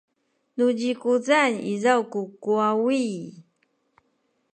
[0.55, 3.05] nu zikuzan izaw ku kuwawi